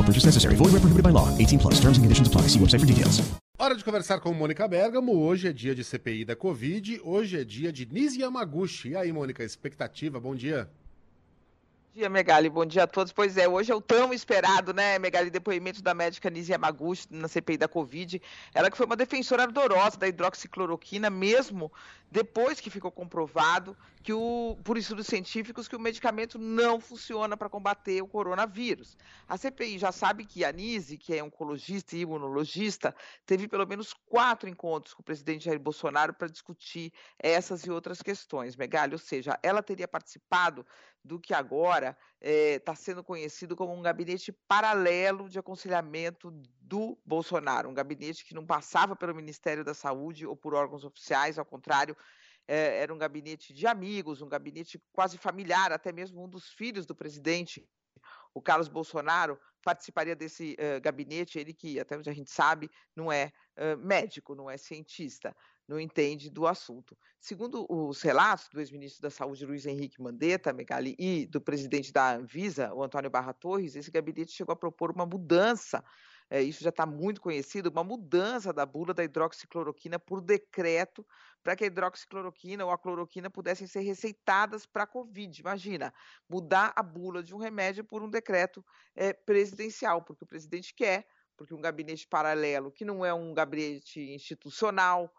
No 0.00 0.06
purchase 0.06 0.24
necessary. 0.24 0.56
Void 0.56 0.72
where 0.72 0.80
prohibited 0.80 1.04
by 1.04 1.10
law. 1.10 1.28
18 1.36 1.58
plus. 1.58 1.74
Terms 1.74 1.98
and 1.98 2.04
conditions 2.04 2.26
apply. 2.26 2.48
See 2.48 2.58
website 2.58 2.80
for 2.80 2.86
details. 2.86 3.20
Hora 3.58 3.76
de 3.76 3.84
conversar 3.84 4.18
com 4.20 4.32
Mônica 4.32 4.66
Bergamo. 4.66 5.12
Hoje 5.20 5.48
é 5.48 5.52
dia 5.52 5.74
de 5.74 5.84
CPI 5.84 6.24
da 6.24 6.34
Covid. 6.34 6.98
Hoje 7.04 7.38
é 7.38 7.44
dia 7.44 7.70
de 7.70 7.84
Nisi 7.84 8.22
Yamaguchi. 8.22 8.90
E 8.90 8.96
aí, 8.96 9.12
Mônica, 9.12 9.44
expectativa? 9.44 10.18
Bom 10.18 10.34
dia. 10.34 10.66
Dia, 11.92 12.08
Megali. 12.08 12.48
Bom 12.48 12.64
dia 12.64 12.84
a 12.84 12.86
todos. 12.86 13.12
Pois 13.12 13.36
é, 13.36 13.48
hoje 13.48 13.72
é 13.72 13.74
o 13.74 13.80
tão 13.80 14.12
esperado, 14.12 14.72
né, 14.72 14.96
Megali, 14.96 15.28
depoimento 15.28 15.82
da 15.82 15.92
médica 15.92 16.30
Nisi 16.30 16.52
Yamaguchi 16.52 17.08
na 17.10 17.26
CPI 17.26 17.56
da 17.56 17.66
Covid. 17.66 18.22
Ela 18.54 18.70
que 18.70 18.76
foi 18.76 18.86
uma 18.86 18.94
defensora 18.94 19.42
ardorosa 19.42 19.98
da 19.98 20.06
hidroxicloroquina, 20.06 21.10
mesmo 21.10 21.72
depois 22.08 22.60
que 22.60 22.70
ficou 22.70 22.92
comprovado 22.92 23.76
que 24.04 24.12
o, 24.12 24.56
por 24.62 24.78
estudos 24.78 25.08
científicos 25.08 25.66
que 25.66 25.74
o 25.74 25.80
medicamento 25.80 26.38
não 26.38 26.80
funciona 26.80 27.36
para 27.36 27.48
combater 27.48 28.00
o 28.02 28.06
coronavírus. 28.06 28.96
A 29.28 29.36
CPI 29.36 29.78
já 29.78 29.90
sabe 29.90 30.24
que 30.24 30.44
a 30.44 30.52
Nise, 30.52 30.96
que 30.96 31.14
é 31.14 31.22
oncologista 31.22 31.96
e 31.96 32.00
imunologista, 32.00 32.94
teve 33.26 33.48
pelo 33.48 33.66
menos 33.66 33.92
quatro 34.06 34.48
encontros 34.48 34.94
com 34.94 35.02
o 35.02 35.04
presidente 35.04 35.44
Jair 35.44 35.58
Bolsonaro 35.58 36.14
para 36.14 36.28
discutir 36.28 36.92
essas 37.18 37.64
e 37.64 37.70
outras 37.70 38.00
questões, 38.00 38.54
Megali, 38.54 38.92
ou 38.92 38.98
seja, 38.98 39.36
ela 39.42 39.62
teria 39.62 39.88
participado 39.88 40.64
do 41.02 41.18
que 41.18 41.32
agora 41.32 41.96
está 42.20 42.72
eh, 42.72 42.76
sendo 42.76 43.02
conhecido 43.02 43.56
como 43.56 43.74
um 43.74 43.82
gabinete 43.82 44.32
paralelo 44.46 45.28
de 45.28 45.38
aconselhamento 45.38 46.30
do 46.60 46.98
Bolsonaro, 47.04 47.68
um 47.68 47.74
gabinete 47.74 48.24
que 48.24 48.34
não 48.34 48.44
passava 48.44 48.94
pelo 48.94 49.14
Ministério 49.14 49.64
da 49.64 49.74
Saúde 49.74 50.26
ou 50.26 50.36
por 50.36 50.54
órgãos 50.54 50.84
oficiais, 50.84 51.38
ao 51.38 51.44
contrário, 51.44 51.96
eh, 52.46 52.82
era 52.82 52.92
um 52.92 52.98
gabinete 52.98 53.52
de 53.52 53.66
amigos, 53.66 54.20
um 54.20 54.28
gabinete 54.28 54.82
quase 54.92 55.16
familiar, 55.16 55.72
até 55.72 55.92
mesmo 55.92 56.22
um 56.22 56.28
dos 56.28 56.48
filhos 56.50 56.86
do 56.86 56.94
presidente, 56.94 57.66
o 58.34 58.40
Carlos 58.40 58.68
Bolsonaro, 58.68 59.38
participaria 59.62 60.16
desse 60.16 60.56
uh, 60.58 60.80
gabinete, 60.80 61.38
ele 61.38 61.52
que, 61.52 61.78
até 61.78 61.96
onde 61.96 62.08
a 62.08 62.14
gente 62.14 62.30
sabe, 62.30 62.70
não 62.96 63.12
é 63.12 63.32
uh, 63.56 63.76
médico, 63.76 64.34
não 64.34 64.48
é 64.48 64.56
cientista, 64.56 65.36
não 65.70 65.80
entende 65.80 66.28
do 66.28 66.46
assunto. 66.46 66.96
Segundo 67.18 67.64
os 67.68 68.02
relatos 68.02 68.48
do 68.48 68.60
ex-ministro 68.60 69.00
da 69.00 69.10
Saúde, 69.10 69.46
Luiz 69.46 69.64
Henrique 69.64 70.02
Mandetta, 70.02 70.52
Megali, 70.52 70.96
e 70.98 71.26
do 71.26 71.40
presidente 71.40 71.92
da 71.92 72.16
Anvisa, 72.16 72.74
o 72.74 72.82
Antônio 72.82 73.08
Barra 73.08 73.32
Torres, 73.32 73.76
esse 73.76 73.90
gabinete 73.90 74.32
chegou 74.32 74.52
a 74.52 74.56
propor 74.56 74.90
uma 74.90 75.06
mudança 75.06 75.82
é, 76.30 76.40
isso 76.40 76.62
já 76.62 76.70
está 76.70 76.86
muito 76.86 77.20
conhecido, 77.20 77.70
uma 77.70 77.82
mudança 77.82 78.52
da 78.52 78.64
bula 78.64 78.94
da 78.94 79.02
hidroxicloroquina 79.02 79.98
por 79.98 80.20
decreto 80.20 81.04
para 81.42 81.56
que 81.56 81.64
a 81.64 81.66
hidroxicloroquina 81.66 82.64
ou 82.64 82.70
a 82.70 82.78
cloroquina 82.78 83.28
pudessem 83.28 83.66
ser 83.66 83.80
receitadas 83.80 84.64
para 84.64 84.84
a 84.84 84.86
Covid. 84.86 85.40
Imagina, 85.40 85.92
mudar 86.28 86.72
a 86.76 86.84
bula 86.84 87.20
de 87.20 87.34
um 87.34 87.38
remédio 87.38 87.82
por 87.82 88.00
um 88.00 88.08
decreto 88.08 88.64
é, 88.94 89.12
presidencial, 89.12 90.02
porque 90.02 90.22
o 90.22 90.26
presidente 90.26 90.72
quer, 90.72 91.04
porque 91.36 91.52
um 91.52 91.60
gabinete 91.60 92.06
paralelo, 92.06 92.70
que 92.70 92.84
não 92.84 93.04
é 93.04 93.12
um 93.12 93.34
gabinete 93.34 94.00
institucional, 94.00 95.12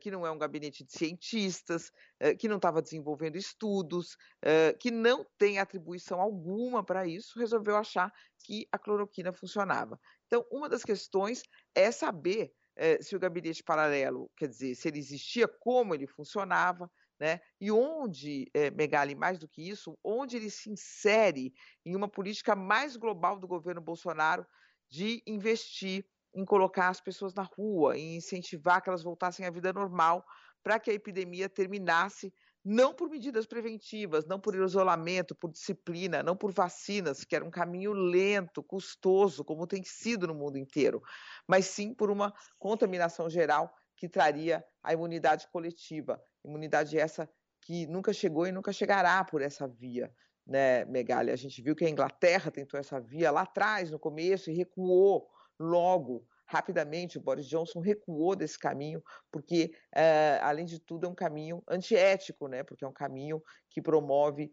que 0.00 0.10
não 0.10 0.26
é 0.26 0.30
um 0.30 0.38
gabinete 0.38 0.84
de 0.84 0.92
cientistas, 0.92 1.90
que 2.38 2.48
não 2.48 2.56
estava 2.56 2.82
desenvolvendo 2.82 3.36
estudos, 3.36 4.16
que 4.78 4.90
não 4.90 5.26
tem 5.38 5.58
atribuição 5.58 6.20
alguma 6.20 6.84
para 6.84 7.06
isso, 7.06 7.38
resolveu 7.38 7.76
achar 7.76 8.12
que 8.44 8.66
a 8.70 8.78
cloroquina 8.78 9.32
funcionava. 9.32 9.98
Então, 10.26 10.44
uma 10.50 10.68
das 10.68 10.84
questões 10.84 11.42
é 11.74 11.90
saber 11.90 12.52
se 13.00 13.14
o 13.14 13.20
gabinete 13.20 13.62
paralelo, 13.62 14.30
quer 14.36 14.48
dizer, 14.48 14.74
se 14.74 14.88
ele 14.88 14.98
existia, 14.98 15.46
como 15.46 15.94
ele 15.94 16.06
funcionava, 16.06 16.90
né? 17.18 17.38
E 17.60 17.70
onde, 17.70 18.50
é, 18.54 18.70
Megali, 18.70 19.14
mais 19.14 19.38
do 19.38 19.46
que 19.46 19.68
isso, 19.68 19.98
onde 20.02 20.38
ele 20.38 20.48
se 20.48 20.70
insere 20.70 21.52
em 21.84 21.94
uma 21.94 22.08
política 22.08 22.56
mais 22.56 22.96
global 22.96 23.38
do 23.38 23.46
governo 23.46 23.82
Bolsonaro 23.82 24.46
de 24.88 25.22
investir 25.26 26.06
em 26.34 26.44
colocar 26.44 26.88
as 26.88 27.00
pessoas 27.00 27.34
na 27.34 27.42
rua, 27.42 27.96
em 27.98 28.16
incentivar 28.16 28.82
que 28.82 28.88
elas 28.88 29.02
voltassem 29.02 29.46
à 29.46 29.50
vida 29.50 29.72
normal, 29.72 30.24
para 30.62 30.78
que 30.78 30.90
a 30.90 30.94
epidemia 30.94 31.48
terminasse, 31.48 32.32
não 32.64 32.94
por 32.94 33.08
medidas 33.08 33.46
preventivas, 33.46 34.26
não 34.26 34.38
por 34.38 34.54
isolamento, 34.54 35.34
por 35.34 35.50
disciplina, 35.50 36.22
não 36.22 36.36
por 36.36 36.52
vacinas, 36.52 37.24
que 37.24 37.34
era 37.34 37.44
um 37.44 37.50
caminho 37.50 37.92
lento, 37.92 38.62
custoso, 38.62 39.42
como 39.44 39.66
tem 39.66 39.82
sido 39.82 40.26
no 40.26 40.34
mundo 40.34 40.58
inteiro, 40.58 41.00
mas 41.48 41.66
sim 41.66 41.94
por 41.94 42.10
uma 42.10 42.32
contaminação 42.58 43.30
geral 43.30 43.74
que 43.96 44.08
traria 44.08 44.64
a 44.82 44.92
imunidade 44.92 45.48
coletiva, 45.50 46.22
imunidade 46.44 46.98
essa 46.98 47.28
que 47.62 47.86
nunca 47.86 48.12
chegou 48.12 48.46
e 48.46 48.52
nunca 48.52 48.72
chegará 48.72 49.22
por 49.24 49.42
essa 49.42 49.66
via, 49.66 50.14
né, 50.46 50.84
Megali? 50.86 51.30
A 51.30 51.36
gente 51.36 51.62
viu 51.62 51.74
que 51.74 51.84
a 51.84 51.90
Inglaterra 51.90 52.50
tentou 52.50 52.78
essa 52.78 53.00
via 53.00 53.30
lá 53.30 53.42
atrás, 53.42 53.90
no 53.90 53.98
começo, 53.98 54.50
e 54.50 54.54
recuou 54.54 55.28
logo, 55.60 56.26
rapidamente, 56.46 57.16
o 57.16 57.20
Boris 57.20 57.46
Johnson 57.46 57.78
recuou 57.78 58.34
desse 58.34 58.58
caminho, 58.58 59.00
porque, 59.30 59.70
uh, 59.94 60.42
além 60.42 60.64
de 60.64 60.80
tudo, 60.80 61.06
é 61.06 61.08
um 61.08 61.14
caminho 61.14 61.62
antiético, 61.68 62.48
né? 62.48 62.64
porque 62.64 62.84
é 62.84 62.88
um 62.88 62.92
caminho 62.92 63.40
que 63.70 63.80
promove, 63.80 64.50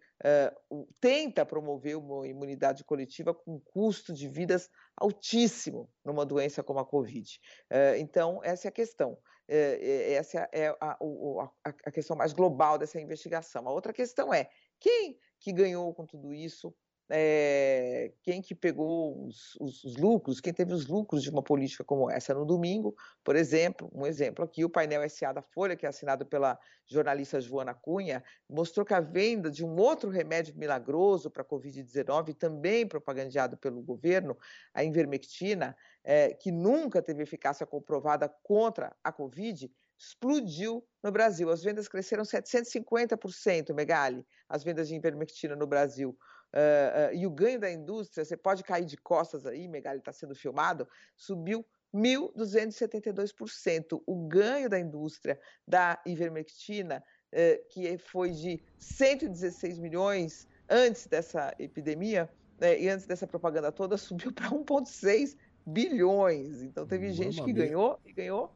uh, 0.71 0.87
tenta 1.01 1.43
promover 1.43 1.97
uma 1.97 2.27
imunidade 2.27 2.83
coletiva 2.83 3.33
com 3.33 3.59
custo 3.59 4.13
de 4.13 4.27
vidas 4.27 4.69
altíssimo 4.95 5.89
numa 6.05 6.23
doença 6.23 6.61
como 6.61 6.79
a 6.79 6.85
Covid. 6.85 7.39
Uh, 7.71 7.97
então, 7.97 8.41
essa 8.43 8.67
é 8.67 8.69
a 8.69 8.71
questão. 8.71 9.17
essa 9.47 10.47
é 10.53 10.67
a, 10.79 10.91
a, 10.91 11.73
a 11.85 11.91
questão 11.91 12.15
mais 12.15 12.31
global 12.31 12.77
dessa 12.77 13.01
investigação. 13.01 13.67
A 13.67 13.71
outra 13.71 13.91
questão 13.91 14.31
é 14.31 14.47
quem 14.79 15.17
que 15.39 15.51
ganhou 15.51 15.93
com 15.95 16.05
tudo 16.05 16.33
isso 16.33 16.75
é, 17.09 18.11
quem 18.21 18.41
que 18.41 18.53
pegou 18.53 19.25
os, 19.25 19.55
os, 19.59 19.83
os, 19.83 19.95
lucros, 19.95 20.41
quem 20.41 20.53
teve 20.53 20.73
os 20.73 20.87
lucros 20.87 21.23
de 21.23 21.29
uma 21.29 21.41
política 21.41 21.83
como 21.83 22.09
essa 22.09 22.33
no 22.33 22.45
domingo, 22.45 22.95
por 23.23 23.35
exemplo, 23.35 23.89
um 23.93 24.05
exemplo 24.05 24.43
aqui, 24.43 24.65
o 24.65 24.69
painel 24.69 25.07
SA 25.09 25.31
da 25.31 25.41
Folha, 25.41 25.75
que 25.75 25.85
é 25.85 25.89
assinado 25.89 26.25
pela 26.25 26.59
jornalista 26.85 27.39
Joana 27.39 27.73
Cunha, 27.73 28.23
mostrou 28.49 28.85
que 28.85 28.93
a 28.93 28.99
venda 28.99 29.49
de 29.49 29.63
um 29.63 29.75
outro 29.77 30.09
remédio 30.09 30.55
milagroso 30.57 31.29
para 31.29 31.43
a 31.43 31.45
Covid-19, 31.45 32.35
também 32.35 32.85
propagandeado 32.85 33.57
pelo 33.57 33.81
governo, 33.81 34.37
a 34.73 34.83
invermectina, 34.83 35.75
é, 36.03 36.33
que 36.33 36.51
nunca 36.51 37.01
teve 37.01 37.23
eficácia 37.23 37.65
comprovada 37.65 38.29
contra 38.43 38.95
a 39.03 39.11
Covid, 39.11 39.71
explodiu 39.97 40.85
no 41.03 41.11
Brasil. 41.11 41.49
As 41.49 41.63
vendas 41.63 41.87
cresceram 41.87 42.23
750%, 42.23 43.73
Megali, 43.73 44.25
as 44.47 44.63
vendas 44.63 44.87
de 44.87 44.95
invermectina 44.95 45.55
no 45.55 45.65
Brasil. 45.65 46.17
Uh, 46.57 47.13
uh, 47.13 47.15
e 47.15 47.27
o 47.27 47.29
ganho 47.29 47.59
da 47.59 47.71
indústria, 47.71 48.25
você 48.25 48.35
pode 48.35 48.63
cair 48.63 48.85
de 48.85 48.97
costas 48.97 49.45
aí, 49.45 49.67
Megali 49.67 49.99
está 49.99 50.11
sendo 50.11 50.33
filmado, 50.33 50.87
subiu 51.15 51.63
1.272%. 51.93 54.01
O 54.07 54.27
ganho 54.27 54.67
da 54.67 54.79
indústria 54.79 55.39
da 55.67 56.01
ivermectina, 56.05 57.03
eh, 57.31 57.63
que 57.69 57.97
foi 57.97 58.31
de 58.31 58.61
116 58.77 59.77
milhões 59.77 60.47
antes 60.69 61.07
dessa 61.07 61.53
epidemia, 61.59 62.29
né, 62.59 62.79
e 62.79 62.89
antes 62.89 63.05
dessa 63.05 63.27
propaganda 63.27 63.71
toda, 63.71 63.97
subiu 63.97 64.33
para 64.33 64.49
1,6 64.49 65.37
bilhões. 65.65 66.63
Então 66.63 66.87
teve 66.87 67.11
gente 67.11 67.43
que 67.43 67.53
ganhou 67.53 67.99
e 68.05 68.11
ganhou 68.11 68.51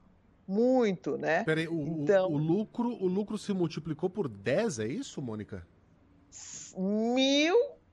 muito, 0.47 1.17
né? 1.17 1.43
Peraí, 1.43 1.67
o, 1.67 1.81
então, 1.81 2.29
o, 2.29 2.33
o, 2.33 2.37
lucro, 2.37 2.89
o 2.89 3.07
lucro 3.07 3.37
se 3.37 3.53
multiplicou 3.53 4.09
por 4.09 4.27
10, 4.27 4.79
é 4.79 4.87
isso, 4.87 5.21
Mônica? 5.21 5.65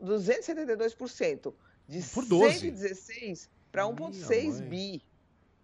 1.272%. 0.01 1.55
De 1.87 2.03
por 2.03 2.25
12. 2.25 2.59
116 2.59 3.51
para 3.73 3.85
1,6 3.85 4.61
bi. 4.63 5.03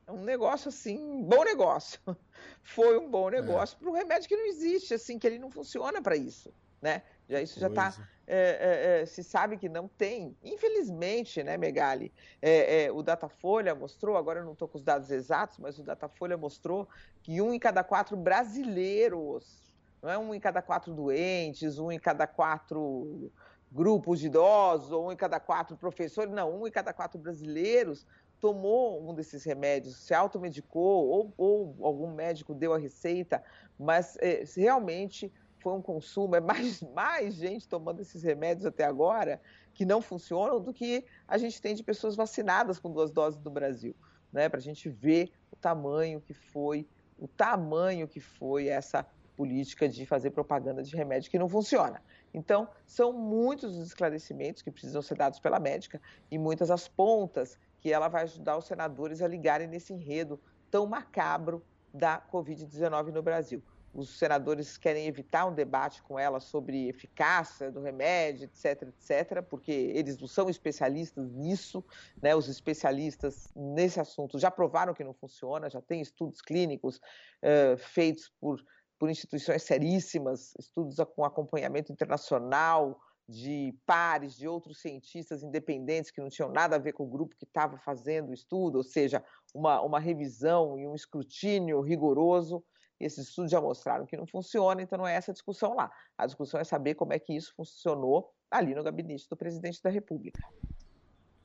É 0.06 0.12
um 0.12 0.22
negócio 0.22 0.69
assim, 0.69 1.22
bom 1.22 1.44
negócio. 1.44 2.00
Foi 2.62 2.98
um 2.98 3.10
bom 3.10 3.28
negócio 3.31 3.76
é. 3.76 3.78
para 3.81 3.90
um 3.90 3.94
remédio 3.94 4.28
que 4.28 4.36
não 4.36 4.46
existe, 4.46 4.94
assim, 4.94 5.19
que 5.19 5.26
ele 5.26 5.38
não 5.38 5.50
funciona 5.50 6.02
para 6.02 6.16
isso, 6.16 6.52
né? 6.81 7.02
Já 7.28 7.40
isso 7.40 7.58
já 7.58 7.69
está 7.69 7.94
é, 8.26 8.36
é, 8.36 9.02
é, 9.02 9.06
se 9.06 9.22
sabe 9.22 9.56
que 9.56 9.69
não 9.69 9.86
tem. 9.86 10.36
Infelizmente, 10.42 11.42
né, 11.42 11.56
Megali? 11.56 12.12
É, 12.40 12.84
é, 12.84 12.92
o 12.92 13.02
Datafolha 13.02 13.75
mostrou, 13.75 14.16
agora 14.16 14.40
eu 14.40 14.44
não 14.44 14.52
estou 14.52 14.69
com 14.69 14.78
os 14.78 14.84
dados 14.84 15.10
exatos, 15.10 15.58
mas 15.58 15.78
o 15.78 15.82
Datafolha 15.82 16.36
mostrou 16.36 16.88
que 17.22 17.40
um 17.40 17.52
em 17.52 17.58
cada 17.58 17.84
quatro 17.84 18.16
brasileiros, 18.16 19.75
não 20.02 20.10
é 20.10 20.19
um 20.19 20.34
em 20.34 20.40
cada 20.40 20.62
quatro 20.62 20.92
doentes, 20.92 21.78
um 21.78 21.92
em 21.92 21.98
cada 21.98 22.26
quatro 22.26 23.31
grupos 23.74 24.20
de 24.20 24.26
idosos, 24.26 24.92
ou 24.92 25.08
um 25.08 25.12
em 25.12 25.16
cada 25.16 25.40
quatro 25.40 25.76
professores, 25.76 26.32
não, 26.32 26.60
um 26.60 26.66
em 26.66 26.70
cada 26.70 26.92
quatro 26.92 27.18
brasileiros 27.18 28.06
tomou 28.40 29.02
um 29.08 29.12
desses 29.12 29.42
remédios, 29.42 29.96
se 29.96 30.14
automedicou, 30.14 31.08
ou, 31.08 31.34
ou 31.36 31.76
algum 31.80 32.14
médico 32.14 32.54
deu 32.54 32.72
a 32.72 32.78
receita, 32.78 33.42
mas 33.76 34.16
é, 34.20 34.44
realmente 34.56 35.32
foi 35.58 35.72
um 35.72 35.82
consumo, 35.82 36.36
é 36.36 36.40
mais, 36.40 36.82
mais 36.94 37.34
gente 37.34 37.66
tomando 37.66 38.00
esses 38.00 38.22
remédios 38.22 38.64
até 38.64 38.84
agora 38.84 39.40
que 39.72 39.84
não 39.84 40.00
funcionam 40.00 40.60
do 40.60 40.72
que 40.72 41.04
a 41.26 41.36
gente 41.36 41.60
tem 41.60 41.74
de 41.74 41.82
pessoas 41.82 42.14
vacinadas 42.14 42.78
com 42.78 42.92
duas 42.92 43.10
doses 43.10 43.42
no 43.42 43.50
Brasil, 43.50 43.96
né? 44.32 44.48
Para 44.48 44.58
a 44.58 44.62
gente 44.62 44.88
ver 44.88 45.32
o 45.50 45.56
tamanho 45.56 46.20
que 46.20 46.34
foi, 46.34 46.86
o 47.18 47.26
tamanho 47.26 48.06
que 48.06 48.20
foi 48.20 48.68
essa 48.68 49.04
política 49.36 49.88
de 49.88 50.06
fazer 50.06 50.31
propaganda 50.31 50.82
de 50.82 50.96
remédio 50.96 51.31
que 51.31 51.38
não 51.38 51.48
funciona. 51.48 52.02
Então, 52.32 52.69
são 52.86 53.12
muitos 53.12 53.76
os 53.76 53.86
esclarecimentos 53.86 54.62
que 54.62 54.70
precisam 54.70 55.02
ser 55.02 55.16
dados 55.16 55.38
pela 55.38 55.58
médica 55.58 56.00
e 56.31 56.38
muitas 56.38 56.70
as 56.70 56.88
pontas 56.88 57.58
que 57.81 57.92
ela 57.92 58.08
vai 58.08 58.22
ajudar 58.22 58.56
os 58.56 58.66
senadores 58.66 59.20
a 59.20 59.28
ligarem 59.28 59.66
nesse 59.66 59.92
enredo 59.92 60.40
tão 60.70 60.86
macabro 60.86 61.64
da 61.92 62.20
Covid-19 62.20 63.12
no 63.12 63.22
Brasil 63.22 63.62
os 63.94 64.19
senadores 64.19 64.76
querem 64.76 65.06
evitar 65.06 65.46
um 65.46 65.54
debate 65.54 66.02
com 66.02 66.19
ela 66.19 66.40
sobre 66.40 66.88
eficácia 66.88 67.70
do 67.70 67.81
remédio, 67.81 68.44
etc, 68.44 68.88
etc, 68.88 69.42
porque 69.42 69.70
eles 69.70 70.19
não 70.19 70.26
são 70.26 70.50
especialistas 70.50 71.31
nisso, 71.31 71.84
né? 72.20 72.34
Os 72.34 72.48
especialistas 72.48 73.48
nesse 73.54 74.00
assunto 74.00 74.38
já 74.38 74.50
provaram 74.50 74.92
que 74.92 75.04
não 75.04 75.14
funciona, 75.14 75.70
já 75.70 75.81
tem 75.81 76.00
estudos 76.00 76.42
clínicos 76.42 76.96
uh, 76.96 77.76
feitos 77.76 78.32
por, 78.40 78.60
por 78.99 79.11
instituições 79.11 79.62
seríssimas, 79.62 80.55
estudos 80.58 80.96
com 81.14 81.25
acompanhamento 81.25 81.93
internacional 81.93 83.00
de 83.29 83.75
pares, 83.87 84.37
de 84.37 84.46
outros 84.46 84.81
cientistas 84.81 85.43
independentes 85.43 86.11
que 86.11 86.20
não 86.20 86.29
tinham 86.29 86.50
nada 86.50 86.76
a 86.76 86.79
ver 86.79 86.93
com 86.93 87.05
o 87.05 87.08
grupo 87.08 87.37
que 87.37 87.44
estava 87.44 87.79
fazendo 87.79 88.31
o 88.31 88.35
estudo, 88.35 88.76
ou 88.76 88.85
seja, 88.85 89.25
uma, 89.55 89.81
uma 89.81 89.99
revisão 89.99 90.79
e 90.79 90.87
um 90.87 90.94
escrutínio 90.94 91.81
rigoroso 91.81 92.62
esses 93.00 93.29
estudos 93.29 93.50
já 93.50 93.61
mostraram 93.61 94.06
que 94.06 94.17
não 94.17 94.26
funciona, 94.26 94.82
então 94.82 94.99
não 94.99 95.06
é 95.06 95.14
essa 95.14 95.31
a 95.31 95.35
discussão 95.35 95.75
lá. 95.75 95.91
A 96.17 96.26
discussão 96.26 96.61
é 96.61 96.64
saber 96.64 96.94
como 96.94 97.12
é 97.12 97.19
que 97.19 97.35
isso 97.35 97.52
funcionou 97.56 98.32
ali 98.50 98.75
no 98.75 98.82
gabinete 98.82 99.29
do 99.29 99.37
presidente 99.37 99.82
da 99.82 99.91
República. 99.91 100.43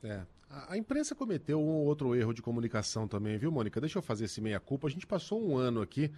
É. 0.03 0.25
A, 0.49 0.77
imprensa 0.77 1.13
cometeu 1.13 1.59
um 1.59 1.85
outro 1.85 2.15
erro 2.15 2.33
de 2.33 2.41
comunicação 2.41 3.07
também, 3.07 3.37
viu, 3.37 3.51
Mônica? 3.51 3.79
Deixa 3.79 3.99
eu 3.99 4.01
fazer 4.01 4.25
esse 4.25 4.41
meia-culpa. 4.41 4.87
A 4.87 4.89
gente 4.89 5.05
passou 5.05 5.43
um 5.43 5.57
ano 5.57 5.81
aqui 5.81 6.11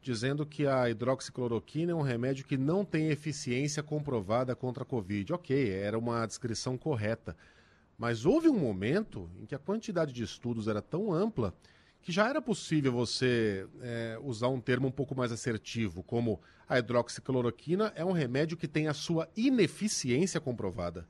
dizendo 0.00 0.46
que 0.46 0.66
a 0.66 0.88
hidroxicloroquina 0.88 1.92
é 1.92 1.94
um 1.94 2.00
remédio 2.00 2.46
que 2.46 2.56
não 2.56 2.84
tem 2.84 3.08
eficiência 3.08 3.82
comprovada 3.82 4.56
contra 4.56 4.82
a 4.82 4.86
Covid. 4.86 5.32
Ok, 5.32 5.70
era 5.70 5.98
uma 5.98 6.26
descrição 6.26 6.78
correta. 6.78 7.36
Mas 7.98 8.24
houve 8.24 8.48
um 8.48 8.58
momento 8.58 9.28
em 9.38 9.44
que 9.44 9.54
a 9.54 9.58
quantidade 9.58 10.12
de 10.12 10.22
estudos 10.22 10.68
era 10.68 10.80
tão 10.80 11.12
ampla 11.12 11.54
que 12.00 12.10
já 12.10 12.28
era 12.28 12.40
possível 12.40 12.92
você 12.92 13.66
é, 13.82 14.18
usar 14.22 14.48
um 14.48 14.58
termo 14.58 14.88
um 14.88 14.90
pouco 14.90 15.14
mais 15.14 15.30
assertivo, 15.30 16.02
como 16.02 16.40
a 16.66 16.78
hidroxicloroquina 16.78 17.92
é 17.94 18.02
um 18.02 18.12
remédio 18.12 18.56
que 18.56 18.66
tem 18.66 18.88
a 18.88 18.94
sua 18.94 19.28
ineficiência 19.36 20.40
comprovada. 20.40 21.06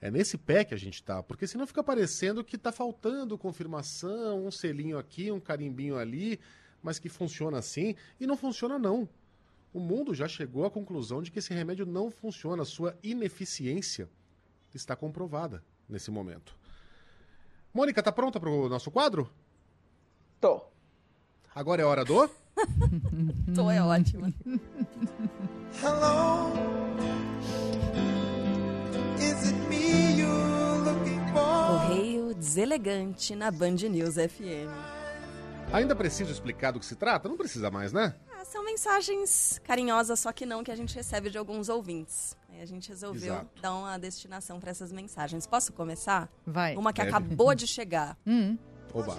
É 0.00 0.10
nesse 0.10 0.38
pé 0.38 0.64
que 0.64 0.72
a 0.72 0.78
gente 0.78 0.94
está, 0.94 1.22
porque 1.22 1.46
senão 1.46 1.66
fica 1.66 1.82
parecendo 1.82 2.44
que 2.44 2.56
está 2.56 2.72
faltando 2.72 3.36
confirmação, 3.36 4.46
um 4.46 4.50
selinho 4.50 4.98
aqui, 4.98 5.30
um 5.30 5.40
carimbinho 5.40 5.98
ali, 5.98 6.40
mas 6.86 7.00
que 7.00 7.08
funciona 7.08 7.58
assim, 7.58 7.96
e 8.20 8.28
não 8.28 8.36
funciona 8.36 8.78
não. 8.78 9.08
O 9.74 9.80
mundo 9.80 10.14
já 10.14 10.28
chegou 10.28 10.64
à 10.64 10.70
conclusão 10.70 11.20
de 11.20 11.32
que 11.32 11.40
esse 11.40 11.52
remédio 11.52 11.84
não 11.84 12.12
funciona, 12.12 12.62
a 12.62 12.64
sua 12.64 12.96
ineficiência 13.02 14.08
está 14.72 14.94
comprovada 14.94 15.64
nesse 15.88 16.12
momento. 16.12 16.56
Mônica, 17.74 18.00
tá 18.00 18.12
pronta 18.12 18.38
para 18.38 18.48
o 18.48 18.68
nosso 18.68 18.88
quadro? 18.92 19.28
Tô. 20.40 20.62
Agora 21.52 21.82
é 21.82 21.84
hora 21.84 22.04
do? 22.04 22.30
Tô 23.52 23.68
é 23.68 23.82
ótima. 23.82 24.32
Hello. 25.82 26.52
Is 29.18 29.50
it 29.50 29.58
me 29.68 30.20
you're 30.20 30.84
looking 30.84 31.18
for? 31.32 31.80
Correio 31.80 32.32
deselegante 32.32 33.34
na 33.34 33.50
Band 33.50 33.88
News 33.90 34.14
FM. 34.14 35.05
Ainda 35.72 35.94
preciso 35.94 36.30
explicar 36.30 36.70
do 36.72 36.80
que 36.80 36.86
se 36.86 36.94
trata? 36.96 37.28
Não 37.28 37.36
precisa 37.36 37.70
mais, 37.70 37.92
né? 37.92 38.14
Ah, 38.32 38.44
são 38.44 38.64
mensagens 38.64 39.60
carinhosas, 39.64 40.20
só 40.20 40.32
que 40.32 40.46
não 40.46 40.62
que 40.62 40.70
a 40.70 40.76
gente 40.76 40.94
recebe 40.94 41.28
de 41.28 41.36
alguns 41.36 41.68
ouvintes. 41.68 42.36
Aí 42.48 42.62
a 42.62 42.66
gente 42.66 42.88
resolveu 42.88 43.34
Exato. 43.34 43.60
dar 43.60 43.74
uma 43.74 43.98
destinação 43.98 44.58
para 44.60 44.70
essas 44.70 44.92
mensagens. 44.92 45.46
Posso 45.46 45.72
começar? 45.72 46.30
Vai. 46.46 46.76
Uma 46.76 46.92
que 46.92 47.02
Deve. 47.02 47.10
acabou 47.14 47.54
de 47.54 47.66
chegar. 47.66 48.16
Hum. 48.26 48.56
Oba. 48.94 49.16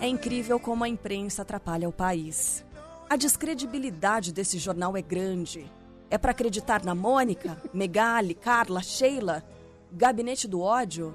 É 0.00 0.08
incrível 0.08 0.58
como 0.58 0.82
a 0.82 0.88
imprensa 0.88 1.42
atrapalha 1.42 1.88
o 1.88 1.92
país. 1.92 2.64
A 3.08 3.14
descredibilidade 3.16 4.32
desse 4.32 4.58
jornal 4.58 4.96
é 4.96 5.02
grande. 5.02 5.70
É 6.10 6.18
para 6.18 6.32
acreditar 6.32 6.84
na 6.84 6.94
Mônica, 6.94 7.60
Megali, 7.72 8.34
Carla, 8.34 8.82
Sheila, 8.82 9.44
Gabinete 9.92 10.48
do 10.48 10.60
Ódio? 10.60 11.14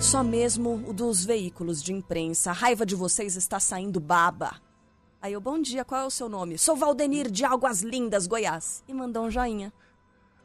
Só 0.00 0.22
mesmo 0.22 0.84
o 0.88 0.92
dos 0.92 1.24
veículos 1.24 1.82
de 1.82 1.92
imprensa. 1.92 2.50
A 2.50 2.54
raiva 2.54 2.86
de 2.86 2.94
vocês 2.94 3.36
está 3.36 3.58
saindo 3.58 4.00
baba. 4.00 4.60
Aí 5.20 5.32
eu, 5.32 5.40
bom 5.40 5.60
dia, 5.60 5.84
qual 5.84 6.02
é 6.02 6.06
o 6.06 6.10
seu 6.10 6.28
nome? 6.28 6.56
Sou 6.56 6.76
Valdenir 6.76 7.30
de 7.30 7.44
Águas 7.44 7.82
Lindas, 7.82 8.26
Goiás. 8.26 8.84
E 8.86 8.94
mandou 8.94 9.24
um 9.24 9.30
joinha. 9.30 9.72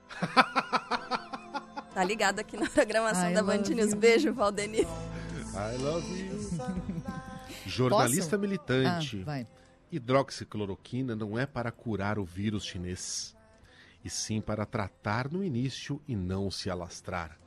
tá 1.93 2.03
ligado 2.03 2.39
aqui 2.39 2.57
na 2.57 2.69
programação 2.69 3.29
I 3.29 3.33
da 3.33 3.43
Band 3.43 3.61
News. 3.61 3.93
Beijo, 3.93 4.33
Valdenir. 4.33 4.87
I 5.53 5.77
love 5.77 6.19
you. 6.19 6.33
Jornalista 7.65 8.31
Posso? 8.31 8.41
militante. 8.41 9.23
Ah, 9.27 9.45
Hidroxicloroquina 9.91 11.15
não 11.15 11.37
é 11.37 11.45
para 11.45 11.71
curar 11.71 12.17
o 12.17 12.25
vírus 12.25 12.65
chinês, 12.65 13.35
e 14.03 14.09
sim 14.09 14.41
para 14.41 14.65
tratar 14.65 15.31
no 15.31 15.43
início 15.43 16.01
e 16.07 16.15
não 16.15 16.49
se 16.49 16.67
alastrar. 16.69 17.37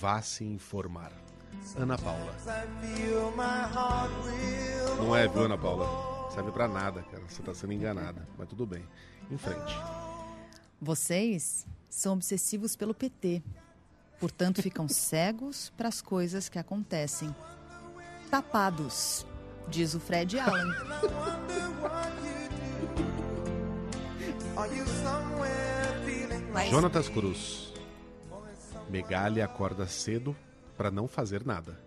Vá 0.00 0.20
se 0.22 0.44
informar. 0.44 1.12
Ana 1.76 1.96
Paula. 1.98 2.34
Não 4.98 5.16
é, 5.16 5.28
viu, 5.28 5.42
Ana 5.42 5.58
Paula? 5.58 6.30
Serve 6.32 6.50
para 6.50 6.66
nada, 6.66 7.02
cara. 7.02 7.22
Você 7.28 7.40
está 7.40 7.54
sendo 7.54 7.72
enganada. 7.72 8.26
Mas 8.38 8.48
tudo 8.48 8.66
bem. 8.66 8.84
Em 9.30 9.36
frente. 9.36 9.74
Vocês 10.80 11.66
são 11.88 12.14
obsessivos 12.14 12.74
pelo 12.74 12.94
PT. 12.94 13.42
Portanto, 14.18 14.62
ficam 14.62 14.88
cegos 14.90 15.70
para 15.76 15.88
as 15.88 16.00
coisas 16.00 16.48
que 16.48 16.58
acontecem. 16.58 17.34
Tapados, 18.30 19.26
diz 19.68 19.94
o 19.94 20.00
Fred 20.00 20.38
Allen. 20.38 20.72
Jonatas 26.70 27.08
Cruz. 27.08 27.71
Megali 28.92 29.40
acorda 29.40 29.86
cedo 29.86 30.36
para 30.76 30.90
não 30.90 31.08
fazer 31.08 31.46
nada. 31.46 31.78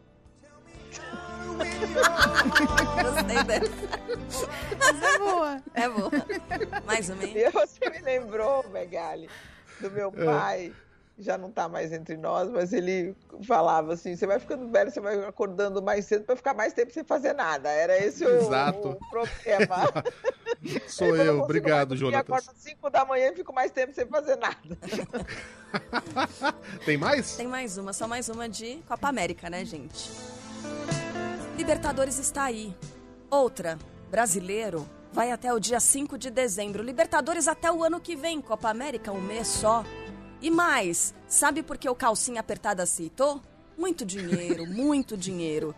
Gostei 3.03 3.43
dessa. 3.43 4.49
Mas 4.79 5.03
é 5.03 5.19
boa. 5.19 5.63
É 5.75 5.87
boa. 5.87 6.11
Mais 6.83 7.07
ou 7.11 7.15
menos. 7.15 7.53
Você 7.53 7.91
me 7.91 7.99
lembrou, 7.99 8.67
Megali, 8.69 9.29
do 9.79 9.91
meu 9.91 10.11
é. 10.17 10.25
pai 10.25 10.73
já 11.15 11.37
não 11.37 11.49
está 11.49 11.69
mais 11.69 11.93
entre 11.93 12.17
nós, 12.17 12.49
mas 12.49 12.73
ele 12.73 13.15
falava 13.43 13.93
assim: 13.93 14.15
você 14.15 14.25
vai 14.25 14.39
ficando 14.39 14.67
velho, 14.69 14.89
você 14.89 14.99
vai 14.99 15.23
acordando 15.25 15.83
mais 15.83 16.05
cedo 16.05 16.25
para 16.25 16.35
ficar 16.35 16.55
mais 16.55 16.73
tempo 16.73 16.91
sem 16.91 17.03
fazer 17.03 17.33
nada. 17.33 17.69
Era 17.69 18.03
esse 18.03 18.25
o, 18.25 18.29
Exato. 18.29 18.89
o 18.89 19.09
problema. 19.11 19.93
Sou 20.87 21.15
eu, 21.15 21.41
obrigado, 21.41 21.93
Eu 21.93 21.97
Jonatas. 21.97 22.29
acordo 22.29 22.51
às 22.51 22.63
5 22.63 22.89
da 22.89 23.05
manhã 23.05 23.31
e 23.31 23.35
fico 23.35 23.53
mais 23.53 23.71
tempo 23.71 23.93
sem 23.93 24.05
fazer 24.07 24.37
nada. 24.37 24.57
Tem 26.85 26.97
mais? 26.97 27.35
Tem 27.35 27.47
mais 27.47 27.77
uma, 27.77 27.93
só 27.93 28.07
mais 28.07 28.29
uma 28.29 28.47
de 28.47 28.77
Copa 28.87 29.09
América, 29.09 29.49
né, 29.49 29.65
gente? 29.65 30.09
Libertadores 31.57 32.17
está 32.17 32.45
aí. 32.45 32.75
Outra, 33.29 33.77
brasileiro, 34.09 34.87
vai 35.11 35.31
até 35.31 35.53
o 35.53 35.59
dia 35.59 35.79
5 35.79 36.17
de 36.17 36.29
dezembro. 36.29 36.83
Libertadores 36.83 37.47
até 37.47 37.71
o 37.71 37.83
ano 37.83 37.99
que 37.99 38.15
vem. 38.15 38.41
Copa 38.41 38.69
América, 38.69 39.11
um 39.11 39.21
mês 39.21 39.47
só. 39.47 39.83
E 40.41 40.51
mais, 40.51 41.13
sabe 41.27 41.63
por 41.63 41.77
que 41.77 41.89
o 41.89 41.95
calcinha 41.95 42.39
apertada 42.39 42.83
aceitou? 42.83 43.41
Muito 43.77 44.05
dinheiro, 44.05 44.65
muito 44.67 45.17
dinheiro. 45.17 45.75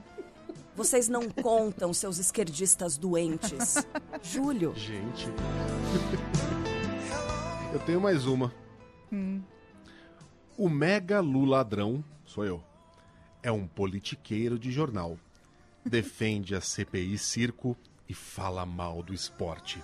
Vocês 0.78 1.10
não 1.10 1.28
contam, 1.28 1.92
seus 1.92 2.20
esquerdistas 2.20 3.00
doentes. 3.00 3.84
Júlio. 4.22 4.76
Gente. 4.76 5.28
eu 7.74 7.80
tenho 7.80 8.00
mais 8.00 8.28
uma. 8.28 8.54
O 10.56 10.70
mega 10.70 11.20
Lu 11.20 11.46
ladrão, 11.46 12.06
sou 12.24 12.46
eu, 12.46 12.64
é 13.42 13.52
um 13.52 13.66
politiqueiro 13.66 14.60
de 14.60 14.72
jornal. 14.72 15.18
Defende 15.84 16.54
a 16.54 16.62
CPI 16.62 17.18
circo 17.18 17.76
e 18.08 18.14
fala 18.14 18.64
mal 18.64 19.02
do 19.02 19.16
esporte. 19.16 19.82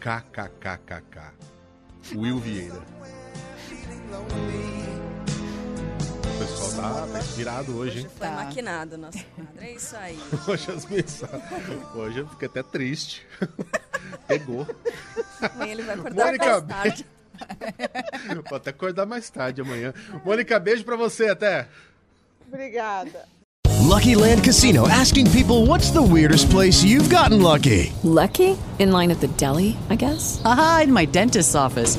KKKKK. 0.00 1.34
Will 2.14 2.38
Vieira. 2.38 2.82
O 6.40 6.42
pessoal 6.42 6.94
tá, 6.94 7.06
tá 7.12 7.18
inspirado 7.18 7.76
hoje, 7.76 8.00
hein? 8.00 8.06
Foi 8.16 8.28
maquinado 8.28 8.96
nosso 8.96 9.22
quadro. 9.36 9.52
É 9.60 9.72
isso 9.72 9.94
aí. 9.94 10.18
Hoje 10.48 10.70
as 10.70 10.86
mensagens. 10.86 11.42
Hoje 11.94 12.18
eu 12.20 12.28
fiquei 12.28 12.48
até 12.48 12.62
triste. 12.62 13.26
Pegou. 14.26 14.66
Amanhã 15.42 15.72
ele 15.72 15.82
vai 15.82 15.94
acordar 15.96 16.24
Mônica, 16.24 16.46
mais 16.46 16.64
tarde. 16.64 17.06
Vou 18.48 18.56
até 18.56 18.70
acordar 18.70 19.04
mais 19.04 19.28
tarde 19.28 19.60
amanhã. 19.60 19.92
Mônica, 20.24 20.58
beijo 20.58 20.82
pra 20.82 20.96
você 20.96 21.28
até. 21.28 21.68
Obrigada. 22.48 23.28
Lucky 23.82 24.14
Land 24.14 24.42
Casino 24.42 24.88
asking 24.88 25.30
people 25.30 25.66
what's 25.66 25.90
the 25.90 26.02
weirdest 26.02 26.48
place 26.50 26.82
you've 26.82 27.10
gotten 27.10 27.42
lucky? 27.42 27.92
Lucky? 28.02 28.56
In 28.78 28.92
line 28.92 29.10
at 29.10 29.20
the 29.20 29.28
deli, 29.36 29.76
I 29.90 29.96
guess? 29.96 30.40
Aha, 30.44 30.82
in 30.84 30.92
my 30.92 31.04
dentist's 31.04 31.54
office. 31.54 31.98